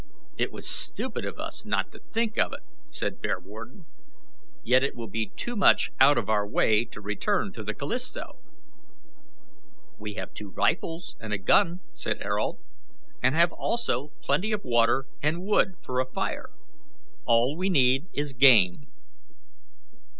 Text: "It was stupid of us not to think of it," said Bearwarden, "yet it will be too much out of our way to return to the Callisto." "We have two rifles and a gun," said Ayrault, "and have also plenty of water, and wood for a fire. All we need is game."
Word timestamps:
"It 0.35 0.51
was 0.51 0.67
stupid 0.67 1.25
of 1.25 1.37
us 1.37 1.63
not 1.63 1.91
to 1.91 1.99
think 1.99 2.35
of 2.39 2.53
it," 2.53 2.61
said 2.89 3.21
Bearwarden, 3.21 3.85
"yet 4.63 4.81
it 4.83 4.95
will 4.95 5.07
be 5.07 5.29
too 5.35 5.55
much 5.55 5.91
out 5.99 6.17
of 6.17 6.27
our 6.27 6.47
way 6.47 6.85
to 6.85 6.99
return 6.99 7.53
to 7.53 7.63
the 7.63 7.75
Callisto." 7.75 8.39
"We 9.99 10.15
have 10.15 10.33
two 10.33 10.49
rifles 10.49 11.15
and 11.19 11.31
a 11.33 11.37
gun," 11.37 11.81
said 11.93 12.19
Ayrault, 12.23 12.59
"and 13.21 13.35
have 13.35 13.53
also 13.53 14.07
plenty 14.23 14.51
of 14.51 14.63
water, 14.63 15.05
and 15.21 15.43
wood 15.45 15.75
for 15.83 15.99
a 15.99 16.09
fire. 16.11 16.49
All 17.27 17.55
we 17.55 17.69
need 17.69 18.07
is 18.11 18.33
game." 18.33 18.87